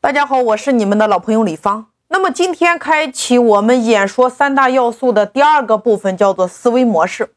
[0.00, 1.90] 大家好，我是你们的老朋友李芳。
[2.06, 7.34] 那么今天开启我们演说三大要素的第二个部分，叫做思维模式。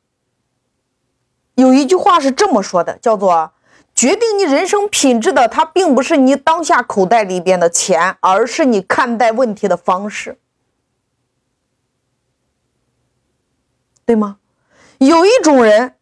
[1.55, 3.51] 有一句话是这么说的，叫做
[3.95, 10.37] 决定你人生品质的，它并不是你当下口袋里边的钱，而是你看待问题的方式，
[14.05, 14.37] 对吗？
[14.99, 15.95] 有一种人，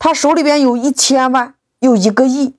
[0.00, 2.56] 他手里边有一千万，有一个亿。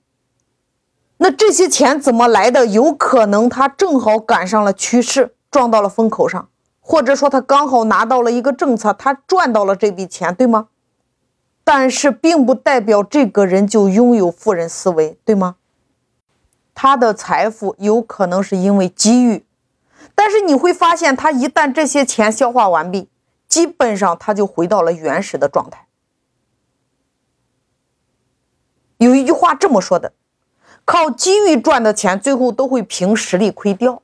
[1.20, 2.66] 那这些钱怎么来的？
[2.66, 6.48] 有可能他正好赶上了趋势，撞到了风口上，
[6.80, 10.68] 或者说他刚好拿到了一个政策，他赚到了这笔钱，对吗？
[11.64, 15.56] 但是并不代表这个人就拥有富人思维，对吗？
[16.72, 19.44] 他的财富有可能是因为机遇，
[20.14, 23.10] 但是你会发现，他一旦这些钱消化完毕，
[23.48, 25.88] 基本上他就回到了原始的状态。
[28.98, 30.12] 有一句话这么说的。
[30.88, 34.00] 靠机遇赚的钱，最后都会凭实力亏掉，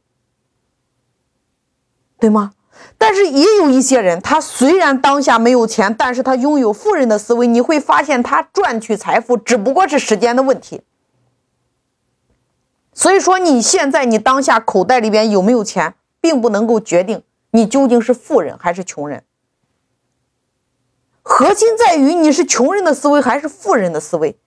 [2.19, 2.53] 对吗？
[2.99, 7.47] 但是也有一些人，他虽然当下没有钱，但是他拥有富人的思维。
[7.47, 10.83] 你会发现，他赚取财富只不过是时间的问题。
[12.93, 19.25] 所以说，你现在你当下口袋里边有没有钱，并不能够决定你究竟是富人还是穷人。
[21.23, 24.39] 核心在于你是穷人的思维还是富人的思维。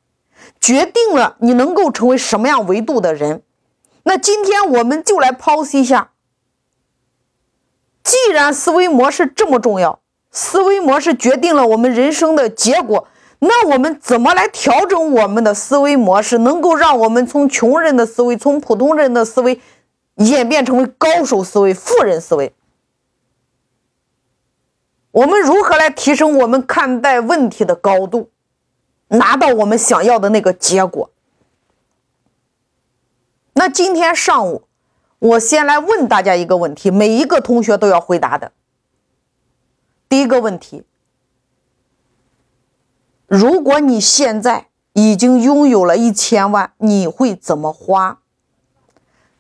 [0.59, 3.43] 决定了你能够成为什么样维度的人。
[4.03, 6.11] 那今天我们就来剖析一下。
[8.03, 9.99] 既然思维模式这么重要，
[10.31, 13.07] 思维模式决定了我们人生的结果，
[13.39, 19.59] 那我们怎么来调整我们的思维模式，能够让我们从穷人的思维、从普通人的思维
[20.15, 22.53] 演变成为高手思维、富人思维？
[25.11, 28.29] 我们如何来提升我们看待问题的高度？
[29.09, 31.09] 拿到我们想要的那个结果。
[33.53, 34.63] 那今天上午，
[35.19, 38.51] 我先来问大家一个问题，每一个同学都要回答的。
[40.07, 40.83] 第一个问题：
[43.25, 48.19] 如果你现在已经拥有了一千万，你会怎么花？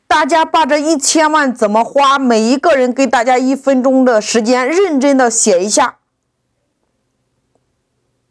[0.07, 2.17] 大家把这一千万怎么花？
[2.17, 5.99] 每一个人给大家一分钟的时间，认真的写一下。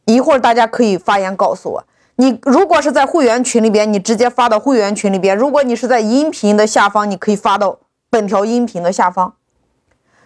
[0.06, 1.84] 一会儿大家可以发言告诉我，
[2.14, 9.34] 你如果是在会员群里边，你直接发到会员群里边；如果你是在音频的下方，你可以发到本条音频的下方，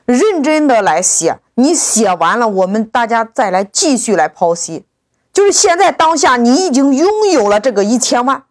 [0.05, 1.39] 认真的来写。
[1.55, 4.85] 你写完了，我们大家再来继续来剖析。
[5.33, 8.45] 就是现在当下，你已经拥有了这个一千万，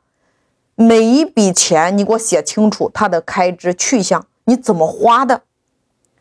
[0.75, 5.41] 每一笔钱你给我写清楚它的开支去向，你怎么花的？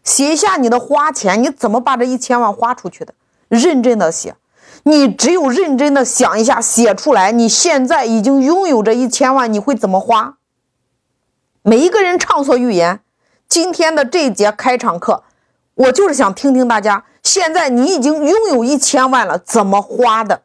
[0.04, 3.14] 写一下你的花钱，你怎么把这一千万花出去的？
[3.48, 4.34] 认真的写。
[4.84, 7.32] 你只有认真的想一下，写出来。
[7.32, 10.36] 你现在已经拥有这一千万，你会怎么花？
[11.62, 13.00] 每一个人畅所欲言。
[13.48, 15.24] 今天的这一节开场课，
[15.74, 20.42] 我就是想听听大家，现在你已经拥有一千万了，怎么花的？